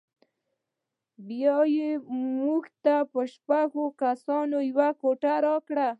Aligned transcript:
بیا 1.27 1.57
یې 1.75 1.89
موږ 2.39 2.63
ته 2.83 2.95
په 3.11 3.21
شپږو 3.33 3.85
کسانو 4.01 4.57
یوه 4.69 4.89
کوټه 5.01 5.33
راکړه. 5.45 5.89